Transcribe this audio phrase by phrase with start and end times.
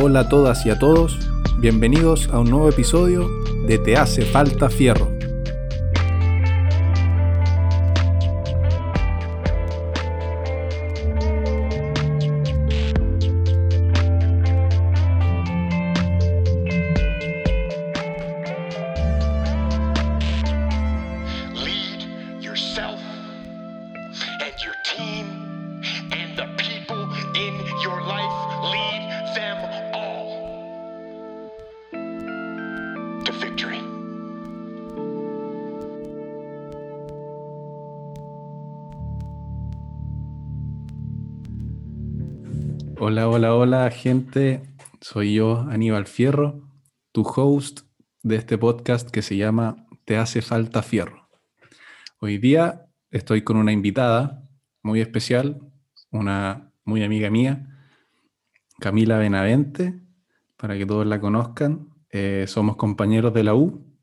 [0.00, 1.16] Hola a todas y a todos,
[1.58, 3.30] bienvenidos a un nuevo episodio
[3.64, 5.13] de Te hace falta fierro.
[43.46, 44.62] Hola, gente,
[45.02, 46.62] soy yo Aníbal Fierro,
[47.12, 47.80] tu host
[48.22, 51.28] de este podcast que se llama Te hace falta fierro.
[52.20, 54.48] Hoy día estoy con una invitada
[54.82, 55.60] muy especial,
[56.10, 57.68] una muy amiga mía,
[58.80, 60.00] Camila Benavente,
[60.56, 61.90] para que todos la conozcan.
[62.10, 63.94] Eh, somos compañeros de la U.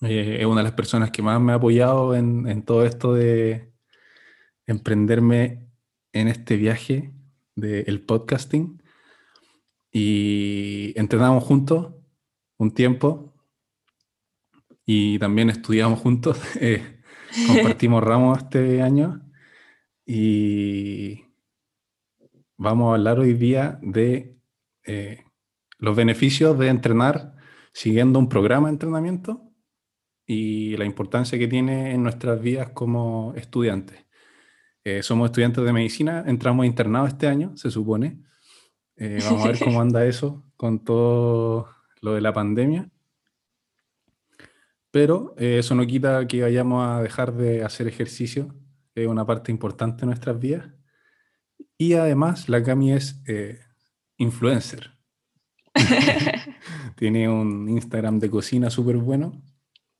[0.00, 3.72] Eh, es una de las personas que más me ha apoyado en todo esto de
[4.66, 5.68] emprenderme
[6.12, 7.14] en este viaje
[7.54, 8.82] del podcasting.
[9.92, 11.94] Y entrenamos juntos
[12.58, 13.34] un tiempo
[14.84, 16.40] y también estudiamos juntos.
[16.60, 17.00] eh,
[17.46, 19.22] compartimos ramos este año
[20.06, 21.24] y
[22.56, 24.36] vamos a hablar hoy día de
[24.84, 25.24] eh,
[25.78, 27.34] los beneficios de entrenar
[27.72, 29.50] siguiendo un programa de entrenamiento
[30.26, 34.03] y la importancia que tiene en nuestras vidas como estudiantes.
[34.84, 38.20] Eh, somos estudiantes de medicina, entramos internados este año, se supone.
[38.96, 41.68] Eh, vamos a ver cómo anda eso con todo
[42.00, 42.90] lo de la pandemia.
[44.94, 48.54] Pero eh, eso no quita que vayamos a dejar de hacer ejercicio,
[48.94, 50.70] es una parte importante de nuestras vidas.
[51.76, 53.58] Y además, la Cami es eh,
[54.18, 54.92] influencer.
[56.96, 59.42] Tiene un Instagram de cocina súper bueno.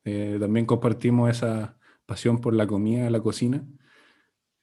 [0.05, 3.67] Eh, también compartimos esa pasión por la comida, la cocina.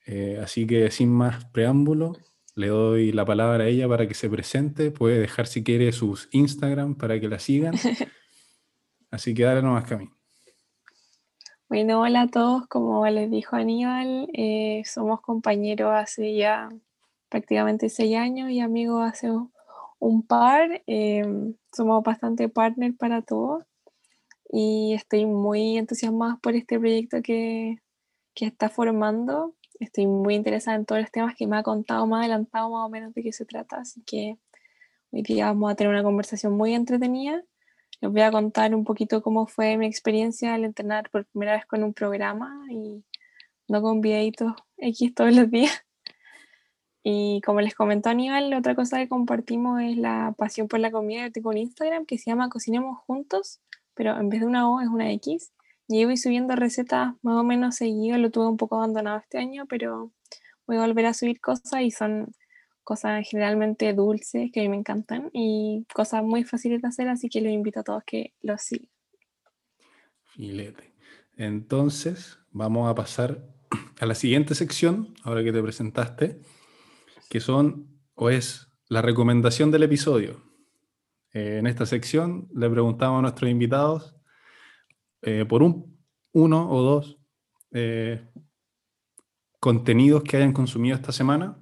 [0.05, 2.13] Eh, así que sin más preámbulo,
[2.55, 4.91] le doy la palabra a ella para que se presente.
[4.91, 7.73] Puede dejar si quiere sus Instagram para que la sigan.
[9.11, 10.09] Así que dale nomás, Cami.
[11.67, 16.69] Bueno, hola a todos, como les dijo Aníbal, eh, somos compañeros hace ya
[17.29, 19.29] prácticamente seis años y amigos hace
[19.99, 20.81] un- par.
[20.87, 21.25] eh,
[21.71, 23.65] somos bastante partner para todo
[24.51, 27.77] y estoy muy entusiasmada por este proyecto que,
[28.33, 29.55] que está formando.
[29.81, 32.89] Estoy muy interesada en todos los temas que me ha contado, más adelantado más o
[32.89, 34.37] menos de qué se trata, así que
[35.09, 37.43] hoy día vamos a tener una conversación muy entretenida.
[37.99, 41.65] Les voy a contar un poquito cómo fue mi experiencia al entrenar por primera vez
[41.65, 43.03] con un programa y
[43.67, 45.71] no con videitos X todos los días.
[47.03, 51.25] Y como les comentó Aníbal, otra cosa que compartimos es la pasión por la comida.
[51.25, 53.59] Yo tengo un Instagram que se llama Cocinemos Juntos,
[53.95, 55.51] pero en vez de una O es una X.
[55.91, 58.17] Y voy subiendo recetas más o menos seguido.
[58.17, 60.13] Lo tuve un poco abandonado este año, pero
[60.65, 62.33] voy a volver a subir cosas y son
[62.83, 67.29] cosas generalmente dulces que a mí me encantan y cosas muy fáciles de hacer, así
[67.29, 68.89] que los invito a todos que los sigan.
[70.23, 70.93] Filete.
[71.35, 73.43] Entonces, vamos a pasar
[73.99, 76.41] a la siguiente sección, ahora que te presentaste,
[77.29, 80.41] que son, o es la recomendación del episodio.
[81.33, 84.15] Eh, en esta sección le preguntamos a nuestros invitados
[85.21, 85.99] eh, por un,
[86.33, 87.19] uno o dos
[87.71, 88.27] eh,
[89.59, 91.57] contenidos que hayan consumido esta semana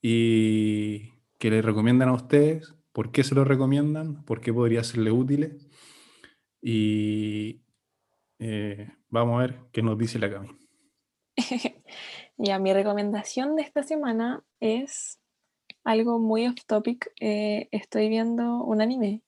[0.00, 5.10] y que les recomiendan a ustedes, por qué se los recomiendan, por qué podría serle
[5.10, 5.68] útiles.
[6.62, 7.62] Y
[8.38, 10.50] eh, vamos a ver qué nos dice la Cami.
[12.38, 15.18] Ya, mi recomendación de esta semana es
[15.84, 17.10] algo muy off topic.
[17.18, 19.22] Estoy viendo un anime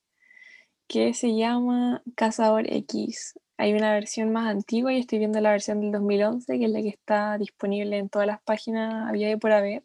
[0.88, 3.38] que se llama Cazador X.
[3.58, 6.80] Hay una versión más antigua y estoy viendo la versión del 2011, que es la
[6.80, 9.82] que está disponible en todas las páginas había de por haber.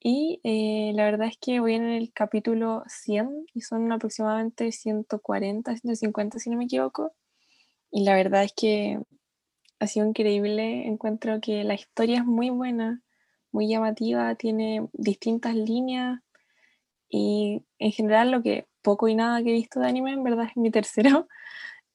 [0.00, 5.76] Y eh, la verdad es que voy en el capítulo 100 y son aproximadamente 140,
[5.76, 7.14] 150 si no me equivoco.
[7.92, 9.00] Y la verdad es que
[9.78, 10.86] ha sido increíble.
[10.86, 13.00] Encuentro que la historia es muy buena,
[13.52, 16.20] muy llamativa, tiene distintas líneas
[17.08, 20.46] y en general lo que poco y nada que he visto de anime, en verdad
[20.48, 21.28] es mi tercero,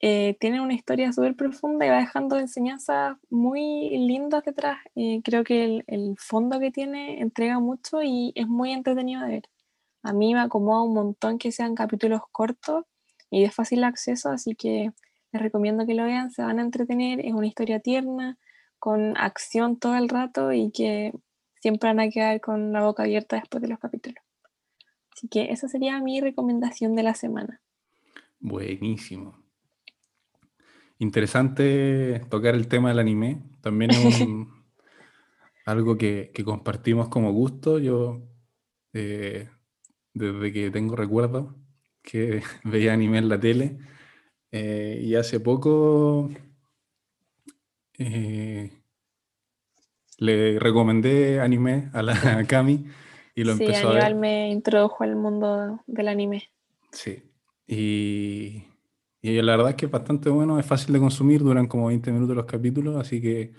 [0.03, 4.80] eh, tiene una historia súper profunda y va dejando enseñanzas muy lindas detrás.
[4.95, 9.27] Eh, creo que el, el fondo que tiene entrega mucho y es muy entretenido de
[9.27, 9.44] ver.
[10.01, 12.86] A mí me acomoda un montón que sean capítulos cortos
[13.30, 14.92] y de fácil acceso, así que
[15.31, 18.38] les recomiendo que lo vean, se van a entretener, es una historia tierna,
[18.80, 21.13] con acción todo el rato y que
[21.62, 24.24] siempre van a quedar con la boca abierta después de los capítulos.
[25.15, 27.62] Así que esa sería mi recomendación de la semana.
[28.39, 29.40] Buenísimo.
[31.01, 33.42] Interesante tocar el tema del anime.
[33.62, 34.63] También es un-
[35.65, 37.80] algo que, que compartimos como gusto.
[37.80, 38.21] Yo,
[38.94, 39.50] eh,
[40.13, 41.56] desde que tengo recuerdo,
[42.03, 43.77] que veía anime en la tele.
[44.51, 46.30] eh, y hace poco
[47.97, 48.69] eh,
[50.19, 52.13] le recomendé anime a la
[52.47, 52.86] Cami
[53.36, 54.15] y lo sí, empezó a ver.
[54.15, 56.50] Me introdujo al mundo del anime.
[56.92, 57.24] Sí.
[57.68, 58.63] Y,
[59.21, 62.12] y la verdad es que es bastante bueno, es fácil de consumir, duran como 20
[62.12, 63.53] minutos los capítulos, así que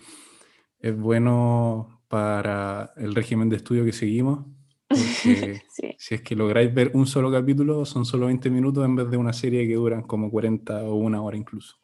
[0.81, 4.45] es bueno para el régimen de estudio que seguimos,
[4.89, 8.95] porque Sí, si es que lográis ver un solo capítulo, son solo 20 minutos en
[8.95, 11.77] vez de una serie que duran como 40 o una hora incluso.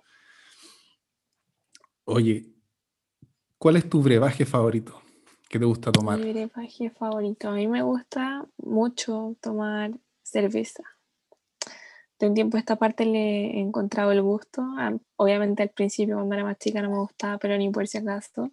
[2.04, 2.52] Oye,
[3.56, 5.00] ¿cuál es tu brebaje favorito
[5.48, 6.19] que te gusta tomar?
[6.19, 7.48] mi brebaje favorito.
[7.48, 9.92] A mí me gusta mucho tomar
[10.22, 10.82] cerveza.
[12.20, 14.62] De un tiempo a esta parte le he encontrado el gusto.
[14.78, 17.98] Ah, Obviamente al principio cuando era más chica no me gustaba, pero ni por si
[17.98, 18.50] acaso.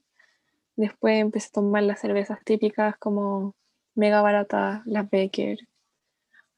[0.77, 3.55] Después empecé a tomar las cervezas típicas como
[3.95, 5.59] mega baratas, las Becker,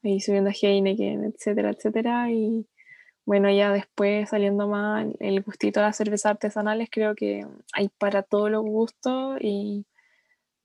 [0.02, 2.30] y subiendo a Heineken, etcétera, etcétera.
[2.30, 2.66] Y
[3.26, 8.22] bueno, ya después saliendo más el gustito de las cervezas artesanales, creo que hay para
[8.22, 9.86] todos los gustos y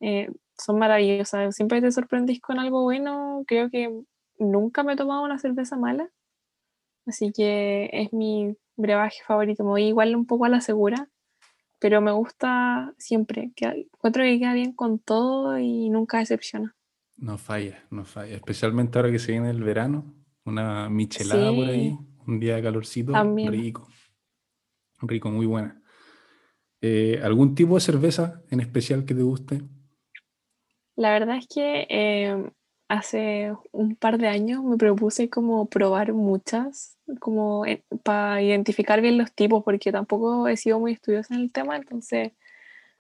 [0.02, 1.56] eh, son maravillosas.
[1.56, 3.44] Siempre te sorprendís con algo bueno.
[3.48, 3.92] Creo que
[4.40, 6.10] nunca me he tomado una cerveza mala.
[7.06, 9.64] Así que es mi brebaje favorito.
[9.64, 11.10] Me voy igual un poco a la segura,
[11.80, 13.52] pero me gusta siempre.
[13.56, 16.76] Que, encuentro que queda bien con todo y nunca decepciona.
[17.18, 18.36] No falla, no falla.
[18.36, 20.14] Especialmente ahora que se viene el verano,
[20.46, 21.98] una michelada por ahí, Sí.
[22.26, 23.52] un día de calorcito, También.
[23.52, 23.88] rico.
[25.02, 25.82] Rico, muy buena.
[26.82, 29.62] Eh, ¿Algún tipo de cerveza en especial que te guste?
[30.96, 32.52] La verdad es que eh,
[32.88, 37.66] hace un par de años me propuse como probar muchas, como
[38.04, 42.32] para identificar bien los tipos, porque tampoco he sido muy estudiosa en el tema, entonces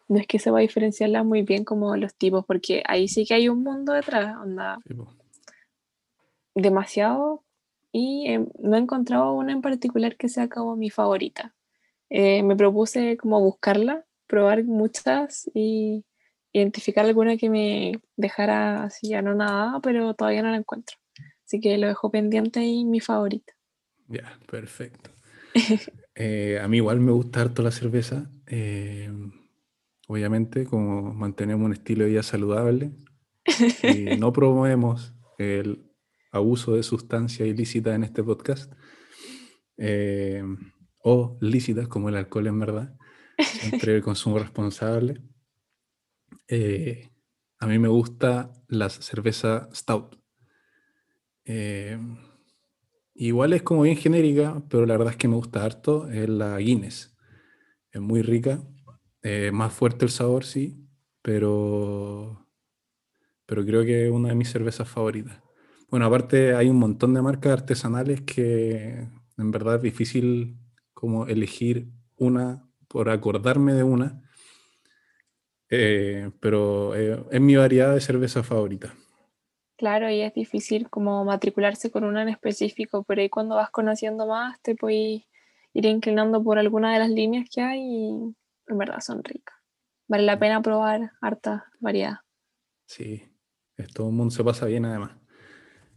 [0.08, 3.26] no es que se va a diferenciarlas muy bien como los tipos, porque ahí sí
[3.26, 4.96] que hay un mundo detrás, onda, Sí,
[6.56, 7.44] demasiado,
[7.92, 11.54] y eh, no he encontrado una en particular que sea como mi favorita.
[12.10, 16.04] Eh, me propuse como buscarla, probar muchas y
[16.54, 20.98] identificar alguna que me dejara así anonadada, pero todavía no la encuentro.
[21.46, 23.54] Así que lo dejo pendiente y mi favorita.
[24.08, 25.10] Ya, perfecto.
[26.16, 28.30] Eh, a mí igual me gusta harto la cerveza.
[28.46, 29.12] eh,
[30.08, 32.92] obviamente, como mantenemos un estilo de vida saludable
[33.82, 35.90] y no promovemos el
[36.32, 38.72] abuso de sustancias ilícitas en este podcast,
[39.78, 40.44] eh,
[41.00, 42.96] o lícitas como el alcohol en verdad,
[43.40, 45.20] siempre el consumo responsable.
[46.56, 47.10] Eh,
[47.60, 50.16] a mí me gusta la cerveza stout.
[51.46, 51.98] Eh,
[53.16, 56.10] igual es como bien genérica, pero la verdad es que me gusta harto.
[56.10, 57.16] Es la Guinness.
[57.92, 58.64] Es muy rica.
[59.24, 60.88] eh, más fuerte el sabor, sí,
[61.22, 62.48] pero,
[63.46, 65.42] pero creo que es una de mis cervezas favoritas.
[65.90, 69.08] Bueno, aparte hay un montón de marcas artesanales que
[69.38, 70.58] en verdad es difícil
[70.94, 74.23] como elegir una por acordarme de una.
[75.76, 78.94] Eh, pero eh, es mi variedad de cerveza favorita.
[79.76, 84.28] Claro, y es difícil como matricularse con una en específico, pero ahí cuando vas conociendo
[84.28, 85.24] más te puedes
[85.74, 88.36] ir inclinando por alguna de las líneas que hay y
[88.68, 89.56] en verdad son ricas.
[90.08, 92.18] Vale la pena probar harta variedad.
[92.86, 93.24] Sí,
[93.96, 95.14] todo el mundo se pasa bien además.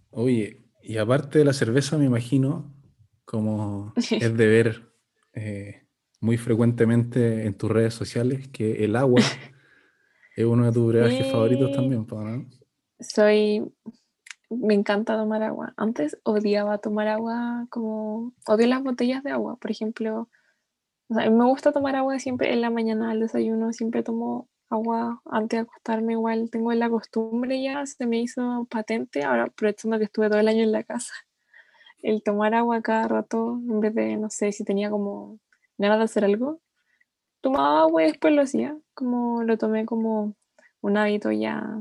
[0.08, 2.74] Oye, y aparte de la cerveza, me imagino,
[3.26, 4.90] como es de ver
[5.34, 5.86] eh,
[6.20, 9.20] muy frecuentemente en tus redes sociales, que el agua
[10.36, 11.76] es uno de tus brebajes favoritos Sí.
[11.76, 12.44] también, po, ¿no?
[13.00, 13.72] Soy,
[14.50, 15.74] me encanta tomar agua.
[15.76, 20.28] Antes odiaba tomar agua como, odio las botellas de agua, por ejemplo.
[21.08, 25.22] O sea, me gusta tomar agua siempre en la mañana al desayuno, siempre tomo agua
[25.24, 30.04] antes de acostarme, igual tengo la costumbre ya, se me hizo patente, ahora aprovechando que
[30.04, 31.14] estuve todo el año en la casa,
[32.02, 35.38] el tomar agua cada rato, en vez de, no sé, si tenía como
[35.78, 36.60] ganas de hacer algo,
[37.46, 40.34] tomaba agua y después lo hacía, como lo tomé como
[40.80, 41.80] un hábito ya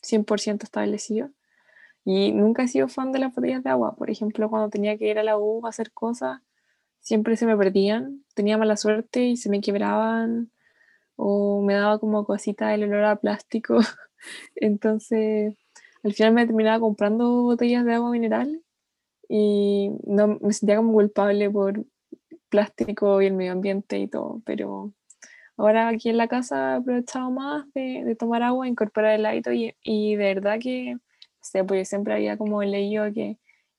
[0.00, 1.28] 100% establecido.
[2.06, 3.94] Y nunca he sido fan de las botellas de agua.
[3.96, 6.40] Por ejemplo, cuando tenía que ir a la U a hacer cosas,
[7.00, 8.24] siempre se me perdían.
[8.34, 10.50] Tenía mala suerte y se me quebraban.
[11.16, 13.80] O me daba como cosita el olor a plástico.
[14.56, 15.54] Entonces,
[16.02, 18.62] al final me terminaba comprando botellas de agua mineral.
[19.28, 21.84] Y no, me sentía como culpable por
[22.54, 24.40] plástico y el medio ambiente y todo.
[24.46, 24.92] Pero
[25.56, 30.16] ahora aquí en la casa he aprovechado más de, tomar agua, incorporar el hábito y,
[30.16, 30.96] de verdad que
[31.40, 33.38] sé, porque siempre había como leído que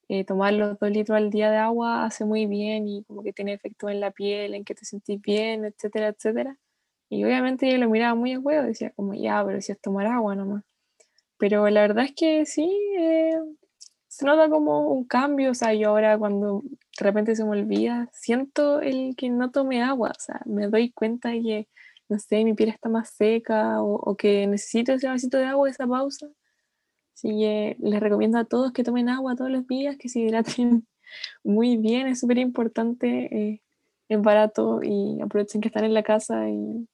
[0.10, 3.32] eh, tomar los dos litros al día de agua hace muy bien y como que
[3.32, 6.58] tiene efecto en la piel, en que te sentís bien, etcétera, etcétera.
[7.10, 10.08] Y obviamente yo lo miraba muy a huevo, decía como, ya, pero si es tomar
[10.08, 10.64] agua nomás.
[11.38, 13.40] Pero la verdad es que sí, eh,
[14.10, 16.64] se nota como un cambio, o sea, yo ahora cuando
[16.98, 20.92] de repente se me olvida, siento el que no tome agua, o sea, me doy
[20.92, 21.68] cuenta de que,
[22.08, 25.70] no sé, mi piel está más seca o, o que necesito ese vasito de agua,
[25.70, 26.28] esa pausa.
[27.14, 30.86] Así que les recomiendo a todos que tomen agua todos los días, que se hidraten
[31.44, 33.62] muy bien, es súper importante, eh,
[34.10, 36.88] es barato y aprovechen que están en la casa y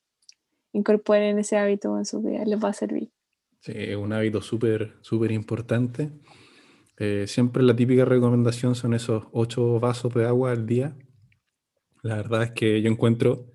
[0.73, 3.09] incorporen ese hábito en su vida, les va a servir.
[3.59, 6.09] Sí, es un hábito súper, súper importante.
[7.03, 10.95] Eh, siempre la típica recomendación son esos ocho vasos de agua al día.
[12.03, 13.47] La verdad es que yo encuentro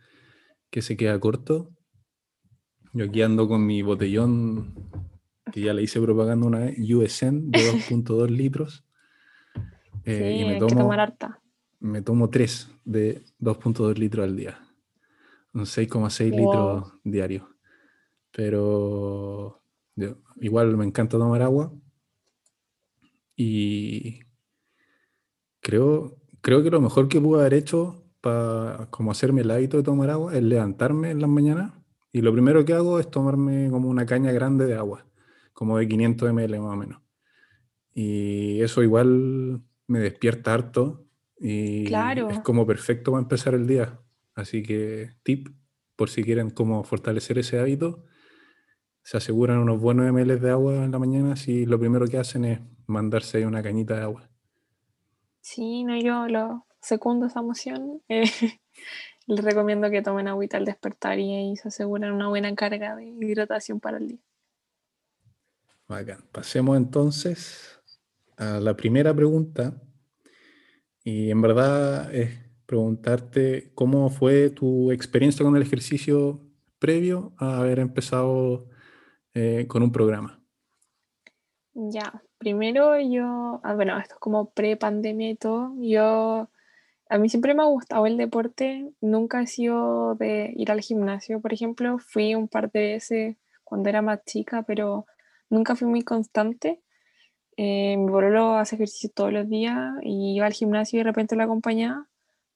[0.68, 1.70] que se queda corto.
[2.92, 4.74] Yo aquí ando con mi botellón,
[5.52, 8.84] que ya le hice propaganda una vez, USN de 2.2 litros.
[10.04, 11.40] Eh, sí, y me hay que tomo, tomar harta.
[11.78, 14.58] me tomo tres de 2.2 litros al día.
[15.54, 16.40] Un 6,6 Wow.
[16.40, 17.44] litros diarios.
[18.32, 19.62] Pero
[19.94, 21.72] yo- igual me encanta tomar agua.
[23.36, 24.20] Y
[25.60, 29.82] creo, creo que lo mejor que pude haber hecho para como hacerme el hábito de
[29.82, 31.72] tomar agua es levantarme en las mañanas
[32.12, 35.06] y lo primero que hago es tomarme como una caña grande de agua,
[35.52, 37.02] como de 500 ml más o menos.
[37.92, 41.06] Y eso igual me despierta harto
[41.38, 42.30] y Claro.
[42.30, 44.00] es como perfecto para empezar el día.
[44.34, 45.48] Así que tip,
[45.94, 48.04] por si quieren como fortalecer ese hábito,
[49.02, 52.44] se aseguran unos buenos ml de agua en la mañana si lo primero que hacen
[52.44, 54.28] es mandarse ahí una cañita de agua.
[55.40, 58.02] Sí, no, yo lo secundo esa moción.
[58.08, 58.24] eh,
[59.26, 63.06] les recomiendo que tomen agüita al despertar y ahí se aseguran una buena carga de
[63.06, 64.18] hidratación para el día.
[65.88, 66.24] Bacán.
[66.32, 67.80] Pasemos entonces
[68.36, 69.80] a la primera pregunta.
[71.04, 76.40] Y en verdad es preguntarte cómo fue tu experiencia con el ejercicio
[76.78, 78.68] previo a haber empezado
[79.34, 80.42] eh, con un programa.
[81.74, 85.72] Ya, primero yo, ah, bueno, esto es como pre-pandemia y todo.
[85.78, 86.48] Yo,
[87.08, 91.40] a mí siempre me ha gustado el deporte, nunca he sido de ir al gimnasio,
[91.40, 95.06] por ejemplo, fui un par de veces cuando era más chica, pero
[95.50, 96.80] nunca fui muy constante.
[97.56, 101.36] Eh, mi pololo hace ejercicio todos los días y iba al gimnasio y de repente
[101.36, 102.06] lo acompañaba,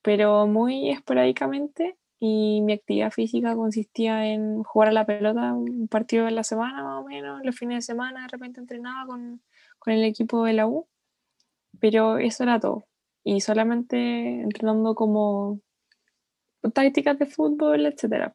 [0.03, 1.97] pero muy esporádicamente.
[2.21, 6.83] Y mi actividad física consistía en jugar a la pelota un partido en la semana
[6.85, 9.41] más o menos, los fines de semana de repente entrenaba con,
[9.81, 10.87] con el equipo de la U,
[11.81, 12.87] pero eso era todo.
[13.25, 13.97] Y solamente
[14.43, 15.61] entrenando como
[16.75, 18.33] tácticas de fútbol, etc.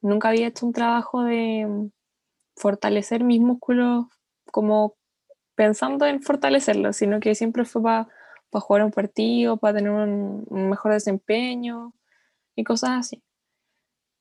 [0.00, 1.90] Nunca había hecho un trabajo de
[2.56, 4.06] fortalecer mis músculos
[4.52, 4.94] como
[5.56, 8.08] pensando en fortalecerlos, sino que siempre fue para
[8.52, 11.94] jugar un partido, para tener un, un mejor desempeño
[12.54, 13.22] y cosas así.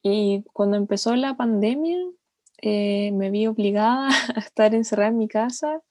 [0.02, 1.98] Y cuando empezó la pandemia,
[2.62, 5.82] eh, me vi obligada a estar encerrada en mi casa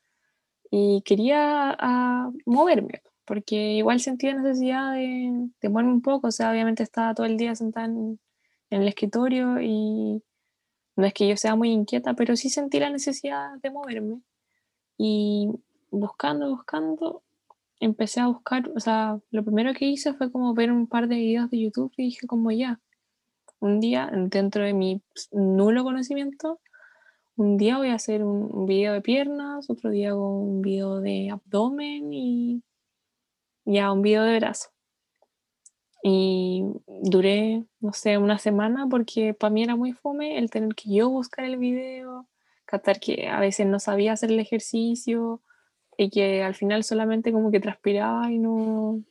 [0.70, 6.50] y quería a, moverme, porque igual sentía necesidad de, de, moverme un poco, o sea,
[6.50, 8.18] obviamente estaba todo el día sentada en,
[8.70, 10.22] en, el escritorio y
[10.96, 14.20] no es que yo sea muy inquieta, pero sí sentí la necesidad de moverme.
[14.98, 15.48] Y
[15.90, 17.22] buscando, buscando,
[17.80, 21.16] empecé a buscar, o sea, lo primero que hice fue como ver un par de
[21.16, 22.80] videos de YouTube y dije como ya,
[23.60, 25.02] un día, dentro de mi
[25.32, 26.60] nulo conocimiento,
[27.36, 31.30] un día voy a hacer un, video de piernas, otro día hago un video de
[31.30, 32.62] abdomen y
[33.64, 34.70] ya un video de brazo.
[36.02, 40.92] Y duré, no sé, una semana porque para mí era muy fome el tener que
[40.92, 42.28] yo buscar el video,
[42.66, 45.40] captar que a veces no sabía hacer el ejercicio
[45.96, 49.02] y que al final solamente como que transpiraba y no,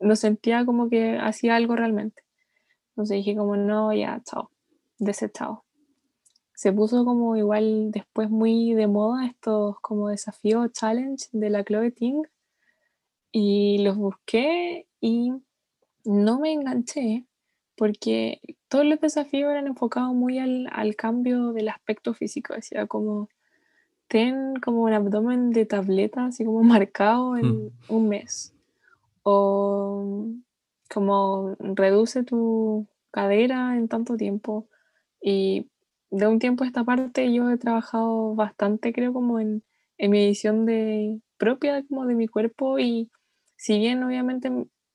[0.00, 2.22] no sentía como que hacía algo realmente.
[2.90, 4.50] Entonces dije como no, ya, chao,
[4.98, 5.64] desechado.
[6.60, 11.90] Se puso como igual después muy de moda estos como desafíos challenge de la Chloe
[11.90, 12.22] Ting
[13.32, 15.32] y los busqué y
[16.04, 17.24] no me enganché
[17.78, 23.30] porque todos los desafíos eran enfocados muy al, al cambio del aspecto físico, decía como
[24.06, 27.70] ten como un abdomen de tableta así como marcado en Mm.
[27.88, 28.52] un mes
[29.22, 30.26] o
[30.92, 34.66] como reduce tu cadera en tanto tiempo
[35.22, 35.70] y
[36.10, 39.62] de un tiempo a esta parte yo he trabajado bastante creo como en,
[39.98, 43.10] en mi edición de propia como de mi cuerpo y
[43.56, 44.50] si bien obviamente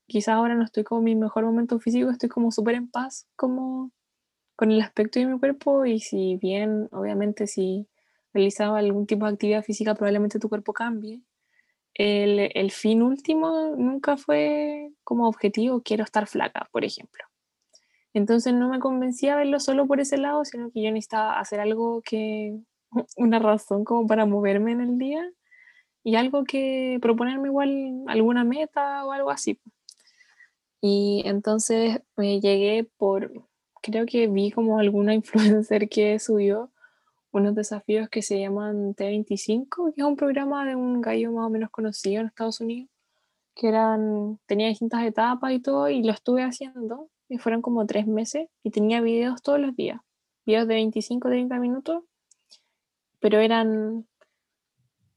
[0.08, 3.92] quizás ahora no estoy como mi mejor momento físico estoy como súper en paz como
[4.56, 7.88] con el aspecto de mi cuerpo y si bien obviamente si
[8.34, 11.22] realizas algún tipo de actividad física, probablemente tu cuerpo cambie.
[11.94, 17.24] El, el fin último nunca fue como objetivo, quiero estar flaca, por ejemplo.
[18.16, 22.02] Entonces no me convencía verlo solo por ese lado, sino que yo necesitaba hacer algo
[22.02, 22.58] que,
[23.18, 25.30] una razón como para moverme en el día
[26.02, 29.60] y algo que proponerme igual alguna meta o algo así.
[30.80, 33.34] Y entonces me llegué por,
[33.82, 35.14] creo que vi como alguna
[35.62, 36.72] influencer que subió
[37.34, 41.50] unos desafíos que se llaman T25, que es un programa de un gallo más o
[41.50, 42.90] menos conocido en Estados Unidos,
[43.56, 48.08] que eran, tenía distintas etapas y todo, y lo estuve haciendo, y fueron como tres
[48.08, 50.00] meses, y tenía videos todos los días,
[50.46, 52.04] videos de 25, 30 minutos,
[53.20, 54.08] pero eran,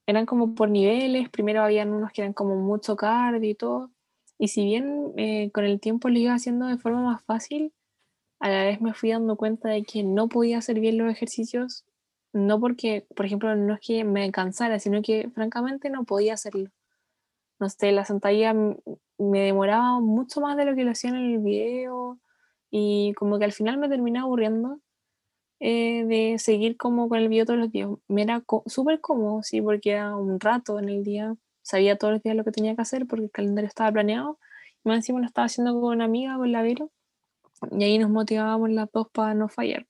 [0.07, 3.91] eran como por niveles, primero habían unos que eran como mucho cardio y todo,
[4.39, 7.73] y si bien eh, con el tiempo lo iba haciendo de forma más fácil,
[8.41, 11.85] a la vez me fui dando cuenta de que no podía hacer bien los ejercicios,
[12.33, 16.71] no porque, por ejemplo, no es que me cansara, sino que francamente no podía hacerlo.
[17.59, 21.39] No sé, la sentadilla me demoraba mucho más de lo que lo hacía en el
[21.39, 22.19] video
[22.71, 24.81] y como que al final me terminé aburriendo
[25.61, 27.91] eh, de seguir como con el video todos los días.
[28.09, 32.23] Me era súper cómodo, sí, porque era un rato en el día, sabía todos los
[32.23, 34.39] días lo que tenía que hacer porque el calendario estaba planeado.
[34.85, 36.91] Y más encima lo estaba haciendo con una amiga, con la Vero,
[37.73, 39.87] y ahí nos motivábamos las dos para no fallar.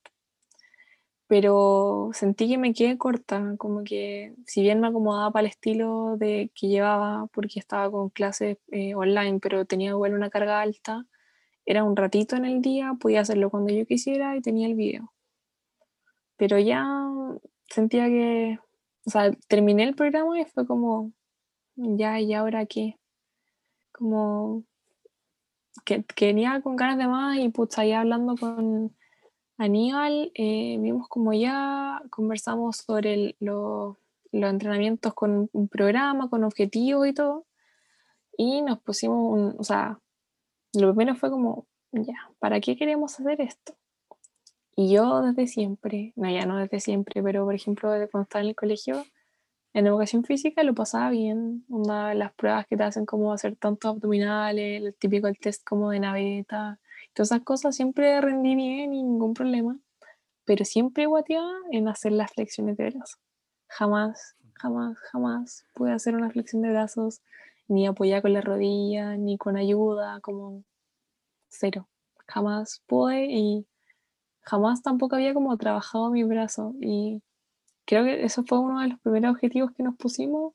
[1.29, 6.17] Pero sentí que me quedé corta, como que si bien me acomodaba para el estilo
[6.17, 11.05] de que llevaba, porque estaba con clases eh, online, pero tenía igual una carga alta,
[11.65, 15.13] era un ratito en el día, podía hacerlo cuando yo quisiera y tenía el video.
[16.35, 16.83] Pero ya
[17.69, 18.57] sentía que,
[19.05, 21.13] o sea, terminé el programa y fue como,
[21.75, 22.95] ya, ¿y ahora qué?
[23.91, 24.63] Como
[25.85, 28.95] que, venía con ganas de más y pues ahí hablando con
[29.59, 33.97] Aníbal, eh, vimos como ya conversamos sobre los
[34.31, 37.45] entrenamientos con un programa, con objetivos y todo,
[38.37, 39.99] y nos pusimos, un, o sea,
[40.71, 43.75] lo primero fue como, ya, ¿para qué queremos hacer esto?
[44.77, 48.49] Y yo desde siempre, no, ya no desde siempre, pero por ejemplo, cuando estaba en
[48.49, 49.03] el colegio,
[49.73, 53.93] en educación física lo pasaba bien, una, las pruebas que te hacen como hacer tantos
[53.93, 56.79] abdominales, el típico el test como de naveta,
[57.13, 59.79] todas esas cosas siempre rendí bien y ningún problema,
[60.45, 63.19] pero siempre guateaba en hacer las flexiones de brazos.
[63.67, 67.21] Jamás, jamás, jamás pude hacer una flexión de brazos,
[67.67, 70.63] ni apoyar con la rodilla, ni con ayuda, como
[71.49, 71.87] cero.
[72.27, 73.67] Jamás pude y
[74.41, 77.21] jamás tampoco había como trabajado mi brazo y
[77.85, 80.53] creo que eso fue uno de los primeros objetivos que nos pusimos,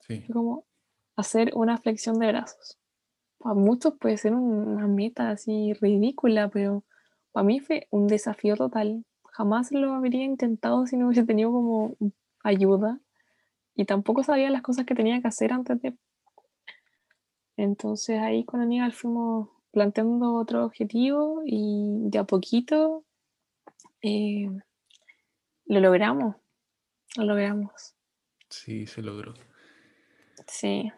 [0.00, 0.24] sí.
[0.32, 0.64] como
[1.16, 2.78] hacer una flexión de brazos.
[3.38, 6.84] Para muchos puede ser una meta así ridícula, pero
[7.32, 9.04] para mí fue un desafío total.
[9.24, 11.96] Jamás lo habría intentado si no hubiese tenido como
[12.42, 13.00] ayuda
[13.74, 15.96] y tampoco sabía las cosas que tenía que hacer antes de...
[17.56, 23.04] Entonces ahí con Aníbal fuimos planteando otro objetivo y de a poquito
[24.02, 24.48] eh,
[25.66, 26.36] lo logramos.
[27.16, 27.94] Lo logramos.
[28.48, 29.34] Sí, se logró.
[30.46, 30.90] Sí.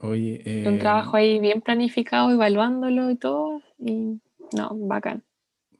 [0.00, 0.42] Oye.
[0.66, 3.62] Un trabajo eh, ahí bien planificado, evaluándolo y todo.
[3.78, 4.20] Y
[4.52, 5.24] no, bacán.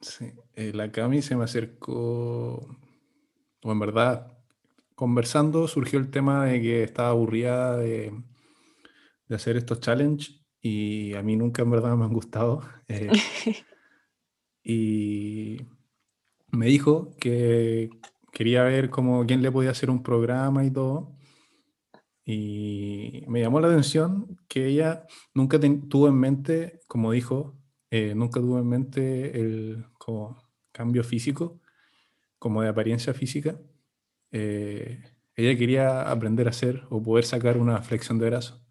[0.00, 0.32] Sí.
[0.54, 2.76] eh, la Cami se me acercó,
[3.62, 4.38] o en verdad,
[4.94, 8.12] conversando surgió el tema de que estaba aburrida de,
[9.28, 12.62] de hacer estos challenges y a mí nunca en verdad me han gustado.
[12.88, 13.10] eh,
[14.62, 15.58] y
[16.50, 17.90] me dijo que
[18.32, 21.17] quería ver cómo quién le podía hacer un programa y todo.
[22.30, 27.56] Y me llamó la atención que ella nunca tuvo en mente, como dijo,
[27.90, 30.36] eh, nunca tuvo en mente el como,
[30.70, 31.58] cambio físico,
[32.38, 33.58] como de apariencia física.
[34.30, 35.02] Eh,
[35.36, 38.62] ella quería aprender a hacer o poder sacar una flexión de brazo.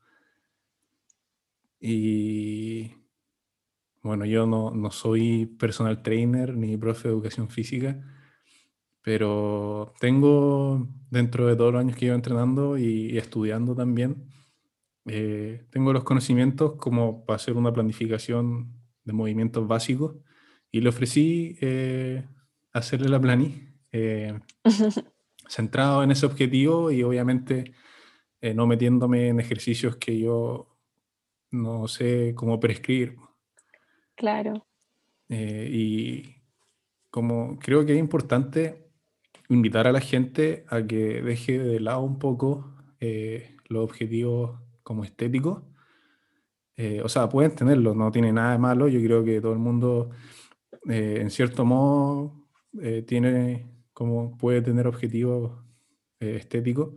[1.79, 2.91] Y
[4.03, 7.99] bueno, yo no, no soy personal trainer ni profe de educación física,
[9.07, 14.27] pero tengo, dentro de todos los años que llevo entrenando y, y estudiando también,
[15.05, 18.73] eh, tengo los conocimientos como para hacer una planificación
[19.05, 20.17] de movimientos básicos
[20.73, 22.27] y le ofrecí eh,
[22.73, 24.37] hacerle la plani eh,
[25.47, 27.71] centrado en ese objetivo y obviamente
[28.41, 30.75] eh, no metiéndome en ejercicios que yo
[31.51, 33.15] no sé cómo prescribir.
[34.17, 34.67] Claro.
[35.29, 36.43] Eh, y
[37.09, 38.86] como creo que es importante
[39.49, 45.03] invitar a la gente a que deje de lado un poco eh, los objetivos como
[45.03, 45.63] estéticos.
[46.77, 48.87] Eh, o sea, pueden tenerlos, no tiene nada de malo.
[48.87, 50.11] Yo creo que todo el mundo,
[50.89, 52.47] eh, en cierto modo,
[52.81, 55.53] eh, tiene como puede tener objetivos
[56.19, 56.95] eh, estético,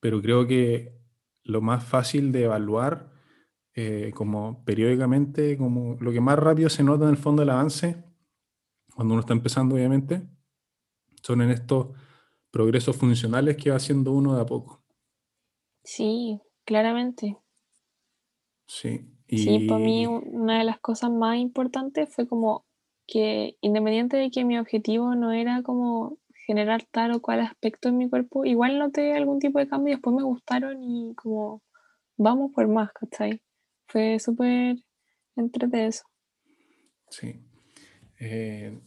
[0.00, 0.98] pero creo que
[1.44, 3.10] lo más fácil de evaluar
[4.14, 8.02] como periódicamente, como lo que más rápido se nota en el fondo del avance,
[8.92, 10.28] cuando uno está empezando obviamente,
[11.22, 11.88] son en estos
[12.50, 14.82] progresos funcionales que va haciendo uno de a poco.
[15.84, 17.38] Sí, claramente.
[18.66, 19.06] Sí.
[19.28, 22.64] Sí, para mí una de las cosas más importantes fue como
[23.06, 27.98] que independiente de que mi objetivo no era como generar tal o cual aspecto en
[27.98, 31.62] mi cuerpo, igual noté algún tipo de cambio y después me gustaron y como
[32.16, 33.42] vamos por más, ¿cachai?
[33.86, 34.76] Fue súper
[35.36, 36.04] entre eso.
[37.10, 37.40] Sí.
[38.18, 38.78] Eh,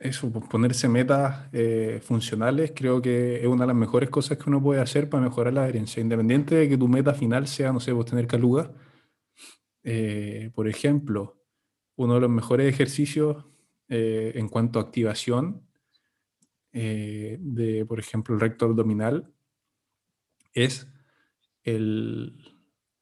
[0.00, 4.48] eso, pues, ponerse metas eh, funcionales creo que es una de las mejores cosas que
[4.48, 7.80] uno puede hacer para mejorar la adherencia, independiente de que tu meta final sea, no
[7.80, 8.72] sé, vos tener caluga.
[9.82, 11.36] Eh, por ejemplo,
[11.96, 13.44] uno de los mejores ejercicios
[13.88, 15.66] eh, en cuanto a activación
[16.72, 19.28] de, por ejemplo, el recto abdominal
[20.54, 20.88] es
[21.64, 22.40] el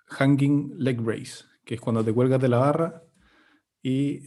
[0.07, 3.05] hanging leg raise, que es cuando te cuelgas de la barra
[3.83, 4.23] y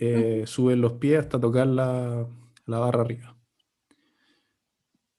[0.46, 2.28] subes los pies hasta tocar la,
[2.72, 3.38] la barra arriba.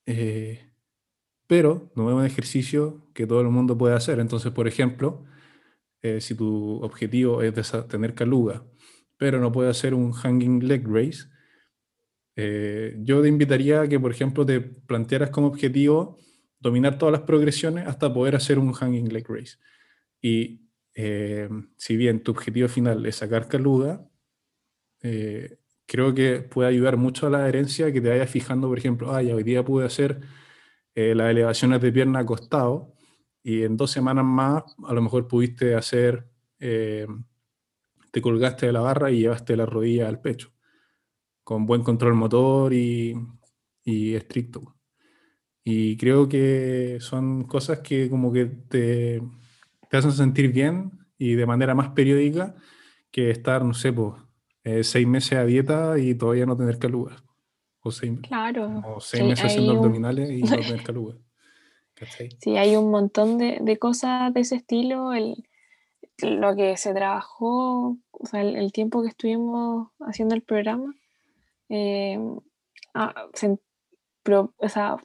[0.06, 0.72] Eh,
[1.46, 4.18] pero no es un ejercicio que todo el mundo puede hacer.
[4.20, 5.24] Entonces, por ejemplo,
[6.02, 7.54] eh, si tu objetivo es
[7.88, 8.64] tener caluga,
[9.16, 11.28] pero no puedes hacer un hanging leg raise,
[12.34, 16.18] eh, yo te invitaría a que, por ejemplo, te plantearas como objetivo
[16.58, 19.58] dominar todas las progresiones hasta poder hacer un hanging leg raise.
[20.20, 20.60] Y
[21.76, 24.06] si bien tu objetivo final es sacar caluga,
[25.92, 29.18] creo que puede ayudar mucho a la adherencia que te vayas fijando, por ejemplo, ah,
[29.18, 30.22] hoy día pude hacer
[30.94, 32.94] eh, las elevaciones de pierna acostado
[33.42, 36.26] y en dos semanas más a lo mejor pudiste hacer,
[36.60, 37.06] eh,
[38.10, 40.50] te colgaste de la barra y llevaste la rodilla al pecho,
[41.44, 43.14] con buen control motor y,
[43.84, 44.74] y estricto.
[45.62, 49.20] Y creo que son cosas que como que te,
[49.90, 52.54] te hacen sentir bien y de manera más periódica
[53.10, 54.21] que estar, no sé, pues
[54.64, 57.16] eh, seis meses a dieta y todavía no tener caluga.
[57.80, 58.82] O seis, claro.
[58.84, 61.16] o seis meses haciendo abdominales y no tener caluga.
[62.40, 65.12] Sí, hay un montón de, de, cosas de ese estilo.
[65.12, 65.44] El,
[66.22, 70.94] lo que se trabajó, o sea, el, tiempo que estuvimos haciendo el programa,
[71.68, 72.18] eh,
[72.94, 74.96] ah, o sea,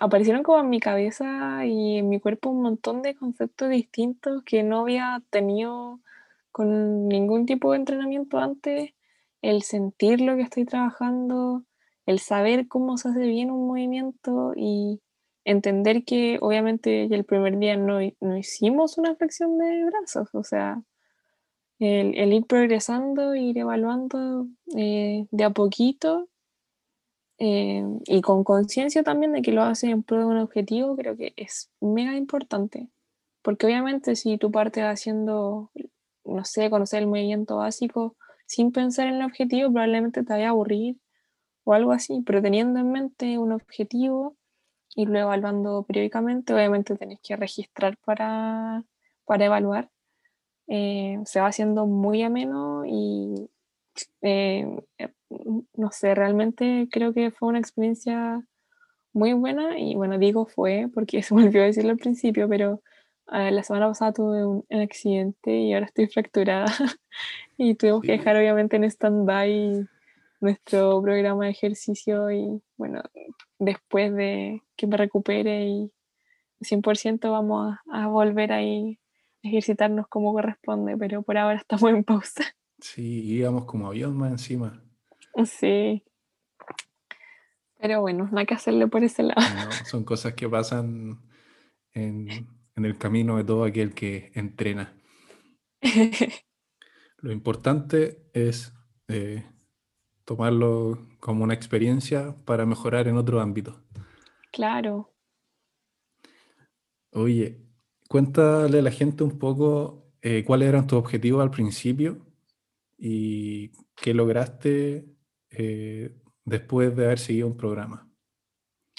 [0.00, 4.62] aparecieron como en mi cabeza y en mi cuerpo un montón de conceptos distintos que
[4.62, 6.00] no había tenido
[6.50, 8.92] con ningún tipo de entrenamiento antes
[9.44, 11.64] el sentir lo que estoy trabajando,
[12.06, 15.00] el saber cómo se hace bien un movimiento y
[15.44, 20.82] entender que obviamente el primer día no, no hicimos una flexión de brazos, o sea,
[21.78, 26.28] el, ir progresando, ir evaluando eh, de a poquito
[27.36, 31.16] eh, y con conciencia también de que lo haces en pro de un objetivo, creo
[31.18, 32.88] que es mega importante.
[33.42, 35.70] Porque obviamente si tú partes haciendo,
[36.24, 40.50] no sé, conocer el movimiento básico, sin pensar en el objetivo, probablemente te vaya a
[40.50, 40.96] aburrir
[41.64, 44.36] o algo así, pero teniendo en mente un objetivo
[44.96, 48.84] y luego evaluando periódicamente, obviamente tenés que registrar para,
[49.24, 49.90] para evaluar.
[50.68, 53.50] Eh, se va haciendo muy ameno y
[54.22, 54.66] eh,
[55.74, 58.46] no sé, realmente creo que fue una experiencia
[59.12, 62.82] muy buena y bueno, digo fue porque se me olvidó decirlo al principio, pero
[63.26, 66.66] la semana pasada tuve un, accidente y ahora estoy fracturada
[67.56, 69.88] y tuvimos que dejar obviamente en stand-by
[70.40, 73.02] nuestro programa de ejercicio y bueno,
[73.58, 75.92] después de que me recupere y
[76.60, 78.98] 100% vamos a, volver ahí
[79.42, 82.44] a ejercitarnos como corresponde, pero por ahora estamos en pausa.
[82.78, 84.82] Sí, íbamos como avión más encima.
[85.44, 86.02] Sí.
[87.78, 89.40] Pero bueno, no hay que hacerle por ese lado.
[89.84, 91.20] son cosas que pasan
[91.92, 94.96] en, en el camino de todo aquel que entrena.
[97.18, 98.72] Lo importante es
[99.08, 99.44] eh,
[100.24, 103.82] tomarlo como una experiencia para mejorar en otro ámbito.
[104.52, 105.12] Claro.
[107.12, 107.60] Oye,
[108.08, 112.26] cuéntale a la gente un poco eh, cuáles eran tus objetivos al principio
[112.98, 115.06] y qué lograste
[115.50, 118.10] eh, después de haber seguido un programa.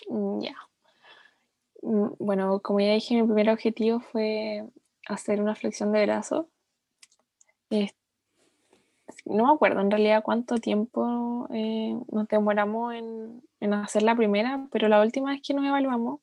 [0.09, 0.55] Mm, ya.
[1.85, 4.65] Bueno, como ya dije, mi primer objetivo fue
[5.07, 6.49] hacer una flexión de brazo.
[9.25, 14.87] no me acuerdo en realidad cuánto tiempo eh, nos demoramos en, hacer la primera, pero
[14.87, 16.19] la última vez que nos evaluamos,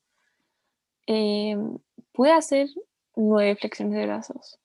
[1.07, 1.57] eh,
[2.13, 2.69] pude hacer
[3.17, 4.59] nueve flexiones de brazos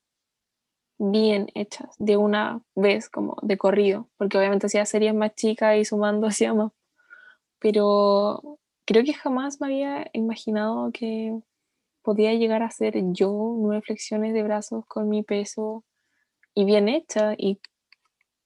[0.98, 5.84] bien hechas, de una vez, como de corrido, porque obviamente hacía series más chicas y
[5.84, 6.72] sumando hacía más.
[7.58, 11.38] Pero creo que jamás me había imaginado que
[12.00, 15.84] podía llegar a hacer yo nueve flexiones de brazos con mi peso
[16.54, 17.60] y bien hecha y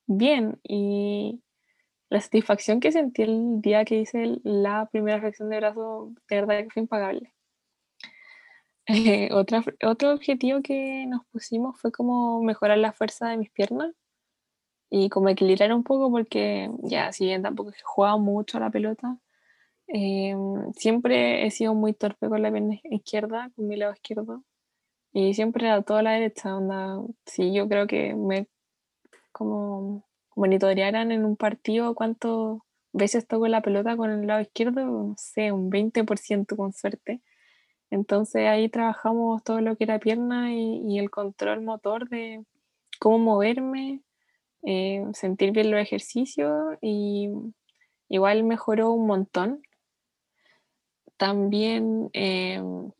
[0.05, 0.59] bien.
[0.61, 1.41] Y
[2.09, 6.63] la satisfacción que sentí el día que hice la primera flexión de brazos, de verdad
[6.63, 7.33] que fue impagable.
[8.87, 13.95] Eh, otra, otro objetivo que nos pusimos fue como mejorar la fuerza de mis piernas
[14.89, 18.71] y como equilibrar un poco porque ya, si bien tampoco he jugado mucho a la
[18.71, 19.17] pelota,
[19.87, 24.43] Em, siempre he sido muy torpe con la pierna izquierda, con mi lado izquierdo.
[25.13, 26.55] Y siempre era toda la derecha.
[26.57, 28.47] Onda, sí, yo creo que me
[29.31, 32.59] como monitorearan en un partido cuántas
[32.93, 37.21] veces toco la pelota con el lado izquierdo, no sé, un 20% con suerte.
[37.91, 42.43] Entonces ahí trabajamos todo lo que era pierna y, el control motor de
[42.99, 44.01] cómo moverme,
[44.63, 47.29] eh, sentir bien los ejercicios y
[48.09, 49.61] igual mejoró un montón
[51.17, 52.91] también em,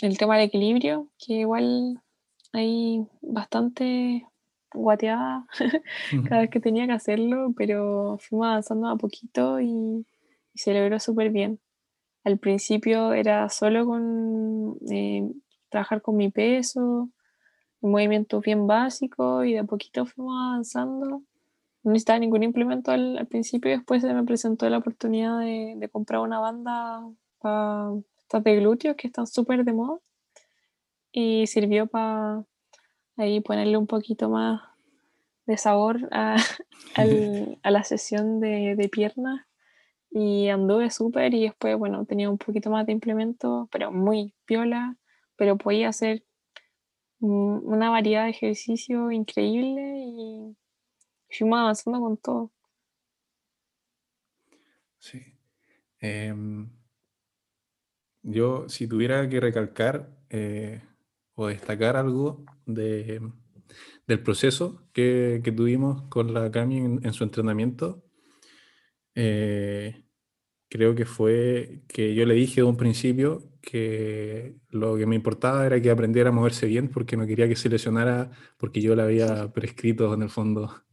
[0.00, 2.00] el tema del equilibrio, que igual
[2.52, 4.26] hay bastante
[4.72, 5.46] guateada
[6.28, 10.06] cada vez que tenía que hacerlo, pero fuimos avanzando a poquito y,
[10.54, 11.60] se logró súper bien.
[12.24, 15.30] Al principio era solo con eh,
[15.68, 17.08] trabajar con mi peso,
[17.80, 21.22] movimientos bien básicos y de a poquito fuimos avanzando.
[21.84, 25.88] No necesitaba ningún implemento al, principio y después se me presentó la oportunidad de, de
[25.88, 29.98] comprar una banda para estas de glúteos que están súper de moda
[31.12, 32.44] y sirvió para
[33.16, 34.60] ahí ponerle un poquito más
[35.46, 36.08] de sabor
[36.96, 39.46] a, la sesión de, de piernas
[40.10, 44.96] y anduve súper y después, bueno, tenía un poquito más de implemento, pero muy piola,
[45.36, 46.24] pero podía hacer
[47.20, 50.56] una variedad de ejercicio increíble y
[51.30, 52.52] fuimos avanzando con todo.
[54.98, 55.20] Sí.
[56.00, 56.70] Em,
[58.30, 60.82] yo, si tuviera que recalcar eh,
[61.34, 63.20] o destacar algo de,
[64.06, 68.04] del proceso que, que, tuvimos con la Cami en, su entrenamiento,
[69.14, 70.04] eh,
[70.68, 75.66] creo que fue que yo le dije de un principio que lo que me importaba
[75.66, 79.02] era que aprendiera a moverse bien porque no quería que se lesionara porque yo le
[79.02, 80.84] había prescrito en el fondo,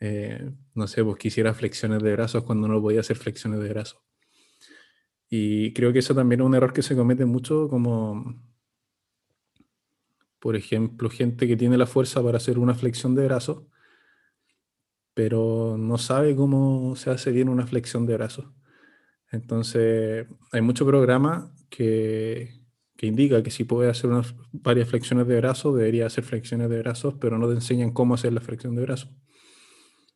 [0.00, 4.13] eh, no sé, pues quisiera flexiones de brazos cuando no podía hacer flexiones de brazos.
[5.28, 8.42] Y creo que eso también es un error que se comete mucho, como,
[10.38, 13.64] por ejemplo, gente que tiene la fuerza para hacer una flexión de brazos,
[15.14, 18.46] pero no sabe cómo se hace bien una flexión de brazos.
[19.30, 22.60] Entonces, hay mucho programa que,
[22.96, 26.78] que indica que si puede hacer unas, varias flexiones de brazos, debería hacer flexiones de
[26.78, 29.10] brazos, pero no te enseñan cómo hacer la flexión de brazos.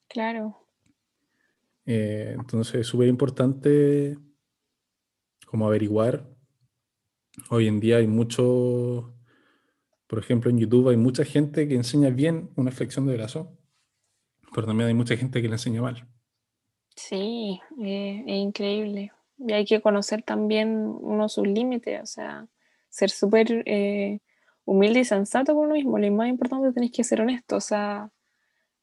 [0.09, 0.59] Claro.
[1.87, 4.19] Eh, entonces, es súper importante
[5.49, 6.25] como averiguar.
[7.49, 9.15] Hoy en día hay mucho,
[10.07, 13.57] por ejemplo, en YouTube hay mucha gente que enseña bien una flexión de brazo,
[14.55, 16.07] pero también hay mucha gente que la enseña mal.
[16.95, 19.13] Sí, eh, es increíble.
[19.39, 22.49] Y hay que conocer también uno sus límites, o sea,
[22.91, 24.21] ser súper eh,
[24.65, 25.99] humilde y sensato con uno mismo.
[25.99, 28.11] Lo más importante tenéis que ser honesto, o sea,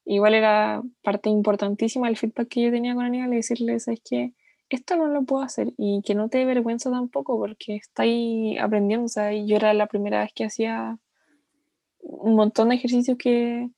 [0.04, 4.32] igual era parte importantísima del feedback que yo tenía con Aníbal y decirle, ¿sabes qué?
[4.68, 9.06] Esto no lo puedo hacer y que no te dé vergüenza tampoco porque ahí aprendiendo,
[9.06, 10.98] o sea, yo era la primera vez que hacía
[12.00, 13.70] un montón de ejercicios que,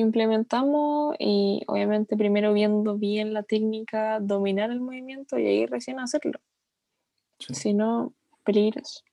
[0.00, 6.38] implementamos y obviamente primero viendo bien la técnica, dominar el movimiento y ahí recién hacerlo.
[7.38, 9.04] Si no, peligros.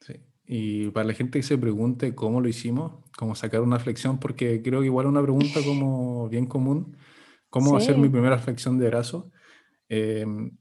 [0.00, 0.14] Sí.
[0.46, 4.62] Y para la gente que se pregunte cómo lo hicimos, cómo sacar una flexión, porque
[4.62, 6.96] creo que igual una pregunta como bien común,
[7.50, 9.30] ¿cómo hacer mi primera flexión de brazo?
[9.88, 10.56] Em,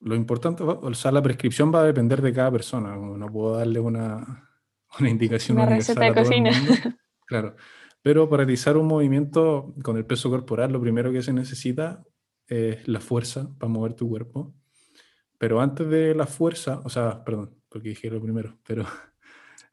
[0.00, 2.96] lo importante, o sea, la prescripción va a depender de cada persona.
[2.96, 4.48] No puedo darle una,
[5.00, 6.50] una indicación una receta de cocina.
[7.26, 7.56] Claro.
[8.00, 12.02] Pero para realizar un movimiento con el peso corporal, lo primero que se necesita
[12.46, 14.54] es la fuerza para mover tu cuerpo.
[15.36, 18.86] Pero antes de la fuerza, o sea, perdón, porque dije lo primero, pero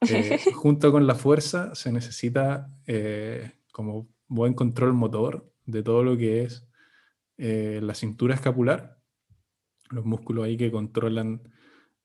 [0.08, 6.16] eh, junto con la fuerza se necesita eh, como buen control motor de todo lo
[6.18, 6.65] que es
[7.38, 8.98] eh, la cintura escapular,
[9.90, 11.52] los músculos ahí que controlan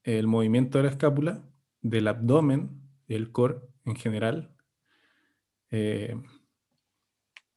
[0.04, 1.44] el movimiento de la escápula,
[1.82, 4.56] del abdomen y el core en general.
[5.70, 6.15] Eh,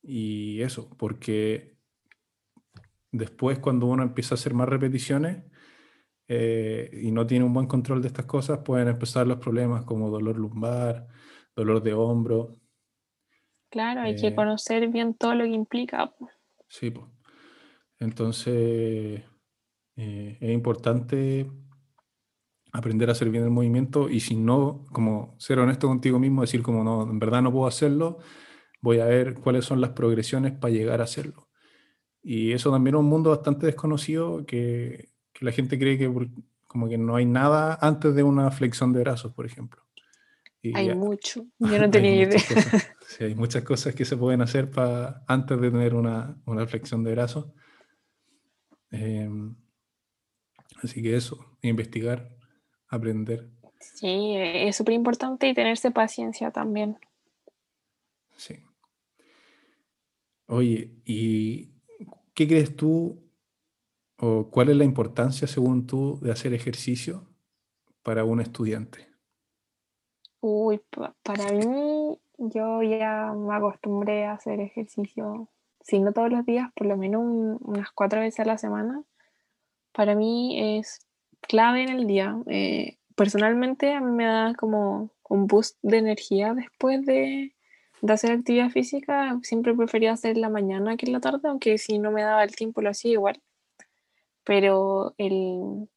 [0.02, 1.76] y eso, porque
[3.10, 5.44] después cuando uno empieza a hacer más repeticiones
[6.28, 10.10] eh, y no tiene un buen control de estas cosas, pueden empezar los problemas como
[10.10, 11.08] dolor lumbar,
[11.54, 12.52] dolor de hombro.
[13.70, 16.14] Claro, hay que conocer bien todo lo que implica.
[16.68, 17.13] Sí, pues.
[18.04, 19.22] Entonces,
[19.96, 21.46] Eh, es importante
[22.72, 26.62] aprender a hacer bien el movimiento y si no, como ser honesto contigo mismo, decir
[26.62, 28.18] como no, en verdad no puedo hacerlo,
[28.82, 31.48] voy a ver cuáles son las progresiones para llegar a hacerlo.
[32.22, 36.12] Y eso también es un mundo bastante desconocido que, que la gente cree que
[36.66, 39.82] como que no hay nada antes de una flexión de brazos, por ejemplo.
[40.74, 42.38] hay mucho, yo no tenía idea.
[43.06, 47.04] sí, hay muchas cosas que se pueden hacer para antes de tener una, una flexión
[47.04, 47.46] de brazos.
[48.94, 49.56] Em,
[50.82, 52.30] así que eso, investigar,
[52.86, 53.50] aprender.
[53.80, 56.96] Sí, es súper importante y tenerse paciencia también.
[58.36, 58.54] Sí.
[60.46, 61.72] Oye, ¿y
[62.34, 63.20] qué crees tú
[64.18, 67.26] o cuál es la importancia, según tú, de hacer ejercicio
[68.04, 69.08] para un estudiante?
[70.40, 70.80] Uy,
[71.22, 75.48] para mí, yo ya me acostumbré a hacer ejercicio,
[75.84, 77.22] si no todos los días, por lo menos
[77.60, 79.02] unas cuatro veces a la semana.
[79.92, 81.06] Para mí es
[81.42, 82.36] clave en el día.
[82.46, 87.54] Eh, personalmente a mí me da como un boost de energía después de,
[88.00, 89.38] de, hacer actividad física.
[89.42, 92.80] Siempre prefería hacer la mañana que la tarde, aunque si no me daba el tiempo
[92.80, 93.42] lo hacía igual.
[94.42, 95.88] Pero el,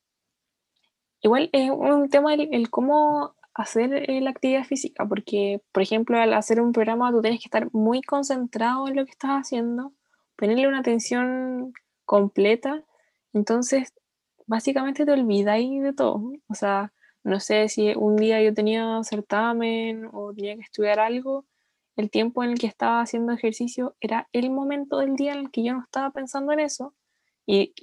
[1.22, 6.62] igual es un tema el, cómo hacer la actividad física, porque por ejemplo al hacer
[6.62, 9.94] un programa tú tienes que estar muy concentrado en lo que estás haciendo,
[10.36, 11.74] ponerle una atención
[12.06, 12.84] completa,
[13.34, 13.94] entonces
[14.46, 16.34] básicamente te olvidáis de todo.
[16.48, 16.94] O sea,
[17.24, 21.46] no sé si un día yo tenía certamen o tenía que estudiar algo,
[21.98, 25.52] el tiempo en el que estaba haciendo ejercicio era el momento del día en el
[25.52, 26.94] que yo no estaba pensando en eso.
[27.46, 27.74] Y,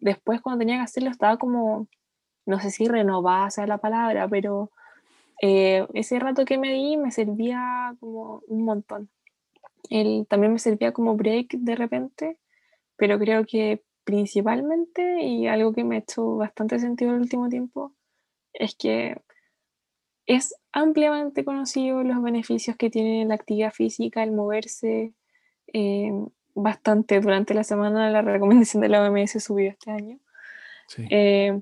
[0.00, 1.88] después cuando tenía que hacerlo estaba como,
[2.46, 4.70] no sé si renovada sea la palabra, pero
[5.42, 9.10] eh, ese rato que me di me servía como un montón.
[9.90, 12.38] El, también me servía como break de repente,
[12.96, 17.92] pero creo que principalmente, y algo que me ha hecho bastante sentido el último tiempo,
[18.52, 19.16] es que
[20.26, 25.12] es ampliamente conocido los beneficios que tiene la actividad física, el moverse
[25.72, 26.12] eh,
[26.54, 28.10] bastante durante la semana.
[28.10, 30.18] La recomendación de la OMS subió este año.
[31.10, 31.60] Eh,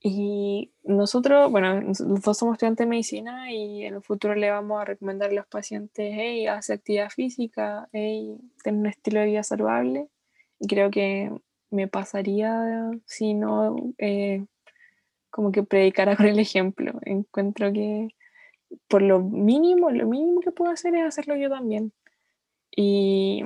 [0.00, 4.84] y nosotros, bueno, nosotros somos estudiantes de medicina y en el futuro le vamos a
[4.84, 10.08] recomendar a los pacientes, hey, haz actividad física, hey, ten un estilo de vida saludable.
[10.60, 11.30] Y creo que
[11.70, 14.46] me pasaría si no eh,
[15.30, 16.98] como que predicara con el ejemplo.
[17.02, 18.08] Encuentro que
[18.88, 21.92] por lo mínimo, lo mínimo que puedo hacer es hacerlo yo también.
[22.70, 23.44] Y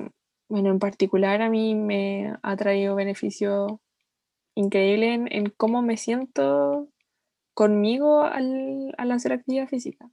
[0.49, 3.81] bueno, en particular a mí me ha traído beneficio
[4.55, 6.89] increíble en, cómo me siento
[7.55, 10.11] conmigo al, al hacer actividad física.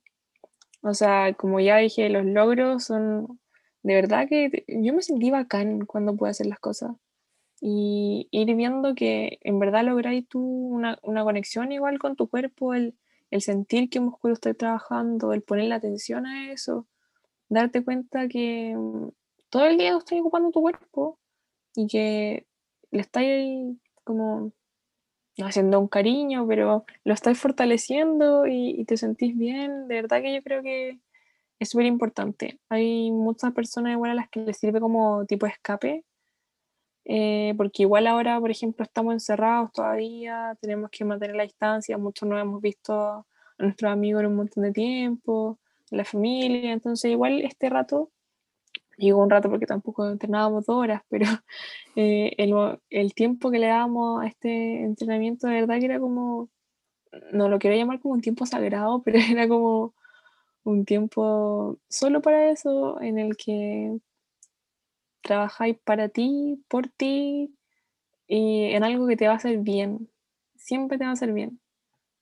[0.82, 3.40] O sea, como ya dije, los logros son
[3.88, 6.92] de verdad que yo me sentí bacán cuando pude hacer las cosas
[7.62, 12.74] y ir viendo que en verdad lográis tú una, una, conexión igual con tu cuerpo,
[12.74, 12.98] el,
[13.32, 16.86] el sentir qué músculo está trabajando, el poner la atención a eso,
[17.48, 19.08] darte cuenta que mm,
[19.50, 21.18] todo el día estás ocupando tu cuerpo
[21.74, 22.46] y que
[22.92, 24.52] le estáis como
[25.40, 30.34] haciendo un cariño, pero lo estáis fortaleciendo y, y te sentís bien, de verdad que
[30.34, 31.00] yo creo que
[31.60, 32.60] es súper importante.
[32.70, 36.06] Hay muchas personas igual a las que les sirve como tipo escape
[37.10, 42.28] eh, porque igual ahora, por ejemplo, estamos encerrados todavía, tenemos que mantener la distancia, muchos
[42.28, 43.26] no hemos visto a
[43.60, 45.58] nuestros amigos en un montón de tiempo,
[45.90, 48.12] la familia, entonces igual este rato,
[48.98, 51.26] digo un rato porque tampoco entrenábamos dos horas, pero
[51.96, 52.54] eh, el,
[52.90, 56.50] el, tiempo que le dábamos a este entrenamiento de verdad que era como,
[57.32, 59.94] no lo quiero llamar como un tiempo sagrado, pero era como
[60.64, 63.98] un tiempo solo para eso, en el que
[65.22, 67.54] trabajáis para ti, por ti
[68.28, 70.10] y en algo que te va a hacer bien.
[70.56, 71.60] Siempre te va a hacer bien.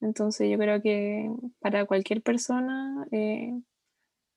[0.01, 3.53] Entonces yo creo que para cualquier persona eh,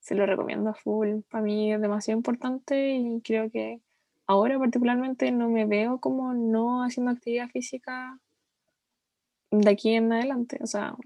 [0.08, 1.20] se lo recomiendo a full.
[1.30, 3.82] Para mí es demasiado importante y creo que
[4.26, 8.18] ahora particularmente no me veo como no haciendo actividad física
[9.50, 10.59] de aquí en adelante.
[10.62, 10.96] O sea,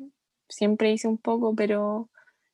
[0.49, 2.11] siempre hice un poco, pero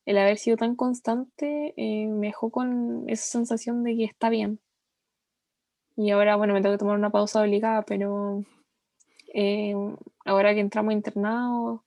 [0.07, 4.59] el haber sido tan constante eh, me dejó con esa sensación de que está bien.
[5.95, 8.43] Y ahora, bueno, me tengo que tomar una pausa obligada, pero
[9.35, 9.75] eh,
[10.25, 11.81] ahora que entramos internados,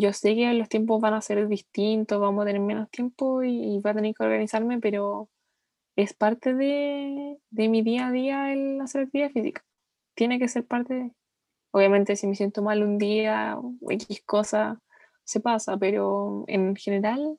[0.00, 3.78] yo sé que los tiempos van a ser distintos, vamos a tener menos tiempo y,
[3.80, 5.30] voy a tener que organizarme, pero
[5.96, 9.64] es parte de, de, mi día a día el hacer actividad física.
[10.14, 11.12] Tiene que ser parte.
[11.70, 14.80] Obviamente si me siento mal un día o X cosa,
[15.24, 17.38] se pasa, pero en general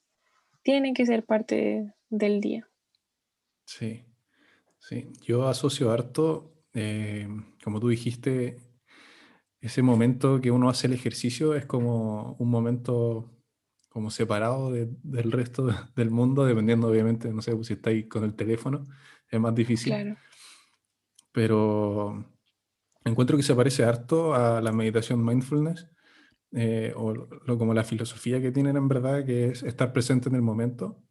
[0.64, 2.68] tiene que ser parte del día.
[3.66, 4.06] Sí.
[4.88, 7.28] Sí, yo asocio harto, eh,
[7.64, 8.60] como tú dijiste,
[9.66, 13.32] ese momento que uno hace el ejercicio es como un momento
[13.90, 18.08] como separado de- del resto de- del mundo, dependiendo obviamente, no sé, pues, si estáis
[18.08, 18.84] con el teléfono,
[19.30, 20.16] es más difícil, Claro.
[21.32, 22.26] pero
[23.04, 25.88] encuentro que se parece harto a la meditación mindfulness,
[26.52, 30.36] eh, o lo, como la filosofía que tienen en verdad, que es estar presente en
[30.36, 31.02] el momento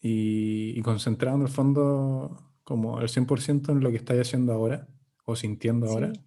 [0.00, 4.88] y, y concentrado en el fondo como al 100% en lo que estáis haciendo ahora
[5.24, 6.12] o sintiendo ahora.
[6.14, 6.20] Sí.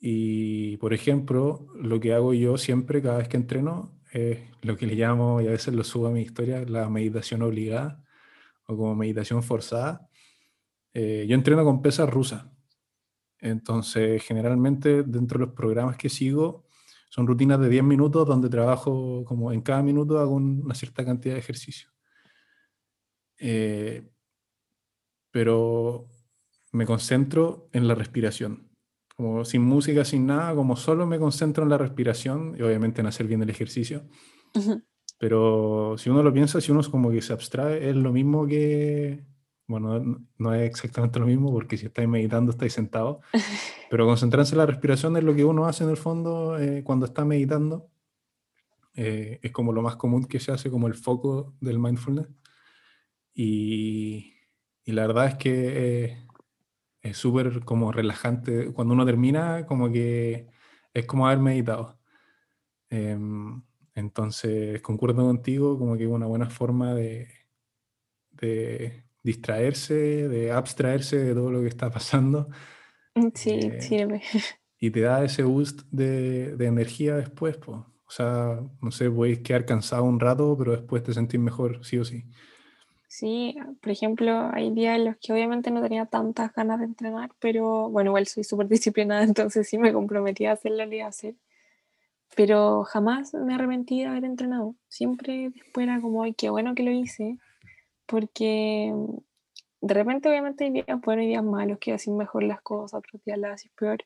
[0.00, 4.86] Y, por ejemplo, lo que hago yo siempre, cada vez que entreno, es lo que
[4.86, 8.02] le llamo, y a veces lo subo a mi historia, la meditación obligada
[8.66, 10.08] o como meditación forzada.
[10.94, 12.46] Eh, yo entreno con pesas rusas.
[13.40, 16.66] Entonces, generalmente, dentro de los programas que sigo,
[17.10, 21.04] son rutinas de 10 minutos donde trabajo como en cada minuto hago un- una cierta
[21.04, 21.90] cantidad de ejercicio.
[23.38, 24.02] Eh,
[25.30, 26.08] pero
[26.72, 28.70] me concentro en la respiración.
[29.16, 33.06] Como sin música, sin nada, como solo me concentro en la respiración y obviamente en
[33.06, 34.04] hacer bien el ejercicio.
[34.54, 34.82] Ujú.
[35.18, 38.46] Pero si uno lo piensa, si uno es como que se abstrae, es lo mismo
[38.46, 39.24] que,
[39.66, 43.18] bueno, no, no es exactamente lo mismo porque si estáis meditando estáis sentados,
[43.90, 47.06] pero concentrarse en la respiración es lo que uno hace en el fondo eh, cuando
[47.06, 47.88] está meditando.
[48.94, 52.28] Eh, es como lo más común que se hace, como el foco del mindfulness.
[53.34, 54.34] Y,
[54.84, 56.25] y la verdad es que eh,
[57.10, 58.72] es súper como relajante.
[58.72, 60.48] Cuando uno termina, como que
[60.94, 61.98] es como haber meditado.
[62.90, 63.62] Em,
[63.94, 67.28] entonces, concuerdo contigo, como que es una buena forma de,
[68.30, 69.94] de distraerse,
[70.28, 72.48] de abstraerse de todo lo que está pasando
[73.34, 74.22] Sí, Eh, sirve.
[74.80, 77.56] y te da ese boost de, de energía después.
[77.58, 77.72] po.
[78.06, 81.98] O sea, no sé, podéis quedar cansado un rato, pero después te sentís mejor, sí
[81.98, 82.24] o sí.
[83.18, 87.30] Sí, por ejemplo, hay días en los que obviamente no tenía tantas ganas de entrenar,
[87.38, 91.08] pero bueno, igual soy súper disciplinada, entonces sí me comprometí a hacerlo, lo iba a
[91.08, 91.34] hacer.
[92.36, 94.74] Pero jamás me arrepentí de haber entrenado.
[94.88, 97.38] Siempre después era como, ay, qué bueno que lo hice,
[98.04, 98.92] porque
[99.80, 103.24] de repente obviamente hay días buenos y días malos, que hacen mejor las cosas, otros
[103.24, 104.04] días las haces peor,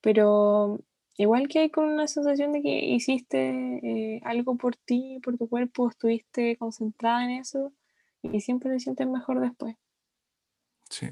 [0.00, 0.80] pero
[1.18, 5.48] igual que hay con una sensación de que hiciste eh, algo por ti, por tu
[5.48, 7.74] cuerpo, estuviste concentrada en eso
[8.22, 9.76] y siempre te sientes mejor después.
[10.88, 11.08] Sí.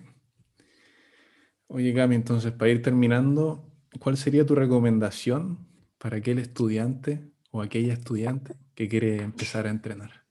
[1.69, 5.67] Oye, Cami, entonces, para ir terminando, ¿cuál sería tu recomendación
[5.99, 10.25] para aquel estudiante o aquella estudiante que quiere empezar a entrenar?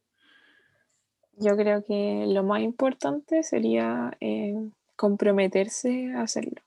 [1.40, 4.56] Yo creo que lo más importante sería eh,
[4.96, 6.62] comprometerse a hacerlo.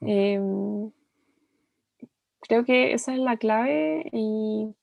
[0.00, 0.90] Em,
[2.40, 4.74] creo que esa es la clave y,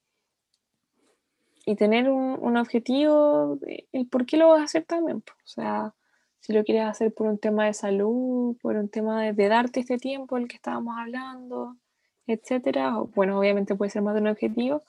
[1.66, 3.60] y tener un, un objetivo,
[3.92, 5.18] el por qué lo vas a hacer también.
[5.18, 5.94] O sea,
[6.46, 9.98] si lo quieres hacer por un tema de salud, por un tema de, darte este
[9.98, 11.76] tiempo del que estábamos hablando,
[12.28, 12.98] etcétera.
[13.16, 14.84] Bueno, obviamente puede ser más de un objetivo,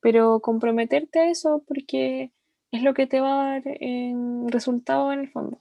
[0.00, 2.32] pero comprometerte a eso porque
[2.72, 5.60] es lo que te va a dar em, resultado en el fondo.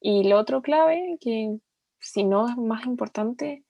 [0.00, 1.58] Y lo otro clave, que
[1.98, 3.64] si no es más importante,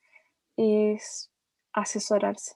[0.57, 1.33] es
[1.73, 2.55] asesorarse.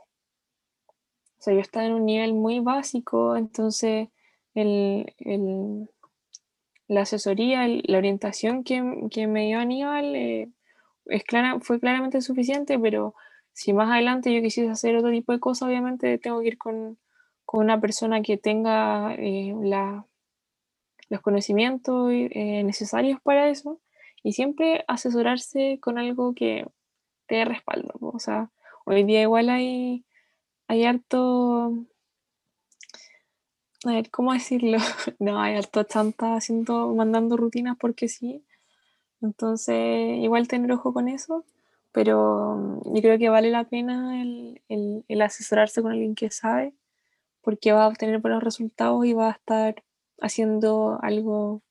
[1.45, 4.09] Sea, yo estaba en un nivel muy básico, entonces
[4.55, 5.89] el, el-
[6.89, 10.51] la asesoría, la orientación que, que me dio Aníbal eh,
[11.07, 13.15] es clara, fue claramente suficiente, pero
[13.53, 16.99] si más adelante yo quisiese hacer otro tipo de cosas, obviamente tengo que ir con,
[17.47, 19.55] con una persona que tenga eh,
[21.09, 23.81] los conocimientos eh, necesarios para eso
[24.23, 26.67] y siempre asesorarse con algo que
[27.27, 27.95] te respaldo.
[28.01, 28.51] O sea,
[28.87, 30.05] hoy día igual hay,
[30.69, 31.73] hay harto,
[33.85, 34.79] a ver, ¿cómo decirlo?
[35.19, 38.45] No, hay harto chanta haciendo, mandando rutinas porque sí.
[39.23, 41.45] Entonces, igual tener ojo con eso,
[41.93, 46.31] pero mm, yo creo que vale la pena el, el- el asesorarse con alguien que
[46.31, 46.75] sabe,
[47.43, 49.85] porque va a obtener buenos resultados y va a estar
[50.21, 51.63] haciendo algo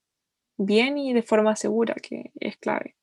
[0.57, 2.95] bien y de forma segura, que es clave.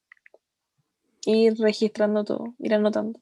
[1.27, 3.21] Ir registrando todo, ir anotando.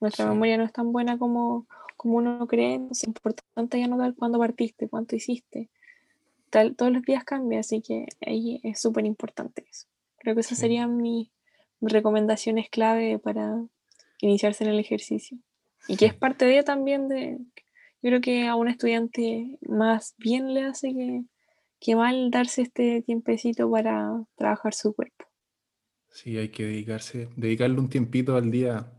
[0.00, 0.30] Nuestra Sí.
[0.30, 1.66] memoria no es tan buena como,
[2.00, 5.68] como uno cree, es importante anotar cuándo partiste, cuánto hiciste.
[6.48, 9.86] Tal, todos los días cambia, así que ahí es súper importante eso.
[10.16, 10.62] Creo que esas Sí.
[10.62, 11.28] serían mis,
[11.82, 13.54] recomendaciones clave para
[14.22, 15.36] iniciarse en el ejercicio.
[15.88, 17.36] Y que es parte de también de,
[18.00, 21.24] yo creo que a un estudiante más bien le hace que,
[21.80, 25.26] que mal darse este tiempecito para trabajar su cuerpo.
[26.08, 28.90] Sí, hay que dedicarse, dedicarle un tiempito al día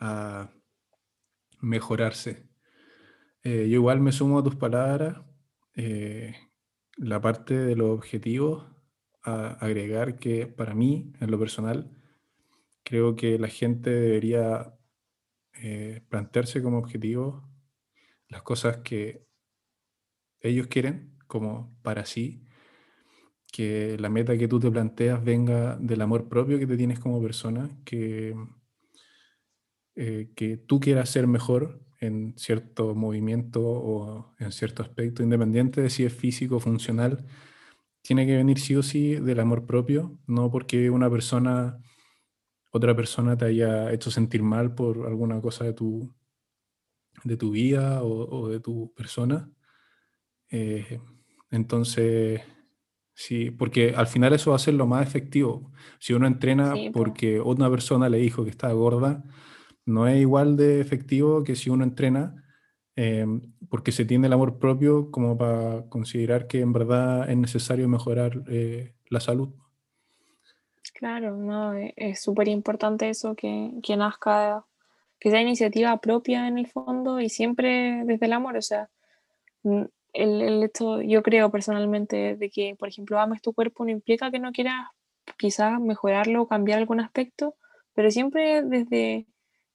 [0.00, 0.50] a
[1.62, 2.48] mejorarse.
[3.44, 5.22] Eh, yo igual me sumo a tus palabras.
[5.74, 6.34] eh,
[6.98, 8.66] la parte de los objetivos,
[9.22, 11.90] a agregar que para mí, en lo personal,
[12.84, 14.74] creo que la gente debería
[15.54, 17.48] eh, plantearse como objetivo
[18.28, 19.26] las cosas que
[20.40, 22.44] ellos quieren como para sí,
[23.52, 27.22] que la meta que tú te planteas venga del amor propio que te tienes como
[27.22, 28.34] persona, que,
[29.94, 35.90] eh, que tú quieras ser mejor en cierto movimiento o en cierto aspecto, independiente de
[35.90, 37.24] si es físico o funcional,
[38.02, 41.78] tiene que venir sí o sí del amor propio, no porque una persona,
[42.72, 46.12] otra persona te haya hecho sentir mal por alguna cosa de tu,
[47.22, 49.48] de tu vida o, de tu persona.
[50.50, 51.00] Eh,
[51.50, 52.40] entonces,
[53.14, 55.70] sí, porque al final eso va a ser lo más efectivo.
[56.00, 59.22] Si uno entrena porque otra persona le dijo que estaba gorda,
[59.84, 62.42] no es igual de efectivo que si uno entrena
[62.94, 63.26] eh,
[63.70, 68.42] porque se tiene el amor propio como para considerar que en verdad es necesario mejorar
[68.48, 69.48] eh, la salud.
[70.94, 74.66] Claro, no, e, es súper importante eso que, que nazca,
[75.18, 78.90] que sea iniciativa propia en el fondo y siempre desde el amor, o sea,
[80.12, 80.70] el,
[81.06, 84.86] yo creo personalmente de que, por ejemplo, ames tu cuerpo no implica que no quieras
[85.38, 87.56] quizás mejorarlo o cambiar algún aspecto,
[87.94, 89.26] pero siempre desde,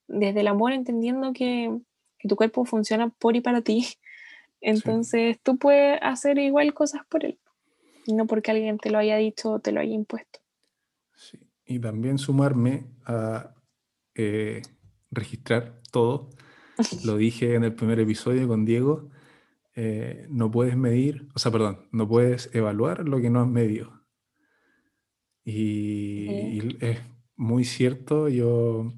[0.07, 1.77] desde el amor entendiendo que,
[2.17, 3.87] que tu cuerpo funciona por y para ti.
[4.61, 7.37] Entonces tú puedes hacer igual cosas por él,
[8.07, 10.39] no porque alguien te lo haya dicho o te lo haya impuesto.
[11.15, 11.37] Sí.
[11.65, 13.53] Y también sumarme a
[14.15, 14.61] eh,
[15.11, 16.29] registrar todo.
[17.05, 19.09] Lo dije en el primer episodio con Diego.
[19.75, 24.01] Eh, no puedes medir, o sea, perdón, no puedes evaluar lo que no has medido.
[25.43, 26.99] Y, y es
[27.35, 28.27] muy cierto.
[28.27, 28.93] Yo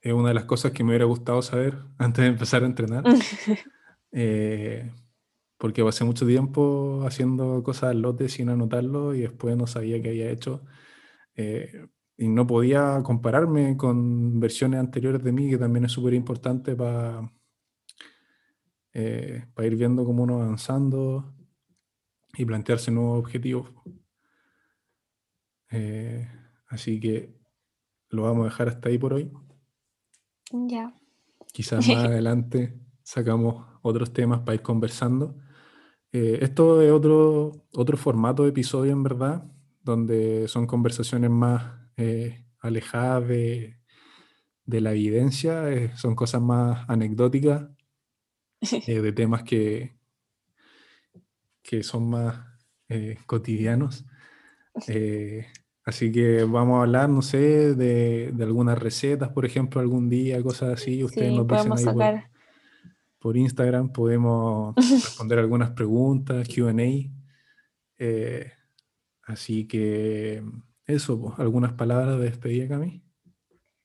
[0.00, 3.04] es una de las cosas que me hubiera gustado saber antes de empezar a entrenar.
[4.10, 4.90] Eh,
[5.58, 10.08] porque pasé mucho tiempo haciendo cosas al lote sin anotarlo y después no sabía qué
[10.08, 10.64] había hecho.
[11.36, 11.86] Eh,
[12.16, 17.30] y no podía compararme con versiones anteriores de mí, que también es súper importante para
[18.94, 21.34] eh, ir viendo cómo uno avanzando
[22.32, 23.70] y plantearse nuevos objetivos.
[26.68, 27.34] así que
[28.08, 29.30] lo vamos a dejar hasta ahí por hoy.
[30.52, 30.92] Ya.
[31.52, 35.36] Quizás más adelante sacamos otros temas para ir conversando.
[36.12, 39.44] Eh, esto es otro, otro formato de episodio, en verdad,
[39.82, 43.76] donde son conversaciones más eh, alejadas de,
[44.66, 47.68] la evidencia, eh, son cosas más anecdóticas,
[48.86, 49.96] de temas que,
[51.62, 52.44] que son más
[53.26, 54.04] cotidianos.
[55.88, 60.74] Así que vamos a hablar, no sé, de, algunas recetas, por ejemplo, algún día, cosas
[60.74, 61.02] así.
[61.02, 62.22] Ustedes nos dicen ahí
[63.18, 66.74] por, Instagram, podemos responder algunas preguntas, QA.
[67.96, 68.52] Eh,
[69.22, 70.42] así que
[70.84, 73.02] eso, pues, algunas palabras de despedida, Cami.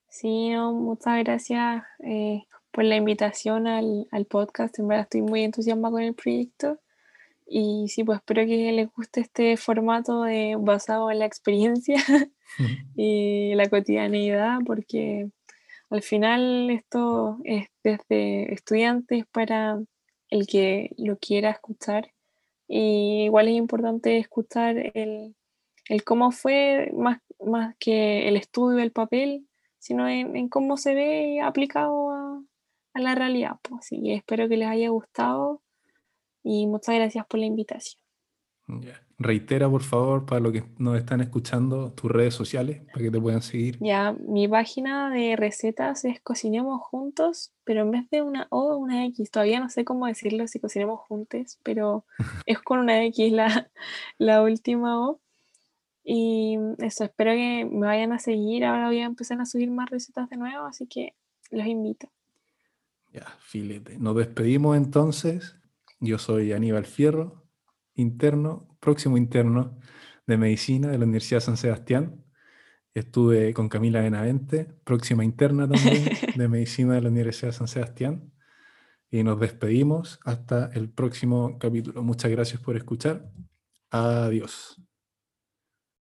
[0.09, 2.43] Sí, muchas gracias eh,
[2.73, 4.77] por la invitación al, al, podcast.
[4.77, 6.81] En verdad estoy muy entusiasmada con el proyecto.
[7.45, 11.97] Y sí, pues espero que les guste este formato de, basado en la experiencia
[12.95, 15.29] y la cotidianeidad, porque
[15.89, 19.79] al final esto es desde estudiantes para
[20.29, 22.11] el que lo quiera escuchar.
[22.67, 25.35] Y igual es importante escuchar el,
[25.89, 29.47] el cómo fue, más, más que el estudio del papel,
[29.79, 32.43] sino en, cómo se ve aplicado a,
[32.93, 33.57] a la realidad.
[33.61, 33.81] Pues.
[33.81, 35.62] Así que espero que les haya gustado
[36.43, 38.03] y muchas gracias por la invitación.
[39.19, 43.19] Reitera, por favor, para los que nos están escuchando, tus redes sociales, para que te
[43.19, 43.77] puedan seguir.
[43.79, 49.05] Ya, mi página de recetas es Cocinemos Juntos, pero en vez de una O, una
[49.05, 49.31] X.
[49.31, 52.05] Todavía no sé cómo decirlo si cocinemos juntos, pero
[52.45, 53.69] es con una X la,
[54.17, 55.19] la última O.
[56.03, 58.65] Y eso, espero que me vayan a seguir.
[58.65, 61.15] Ahora voy a empezar a subir más recetas de nuevo, así que
[61.49, 62.09] los invito.
[63.13, 63.97] Ya, filete.
[63.99, 65.55] Nos despedimos entonces.
[66.03, 67.47] Yo soy Aníbal Fierro,
[67.95, 69.79] interno, próximo interno
[70.27, 72.25] de medicina de la Universidad de San Sebastián.
[72.93, 76.03] Estuve con Camila Benavente, próxima interna también
[76.35, 78.33] de medicina de la Universidad de San Sebastián.
[79.09, 82.03] Y nos despedimos hasta el próximo capítulo.
[82.03, 83.31] Muchas gracias por escuchar.
[83.89, 84.82] Adiós.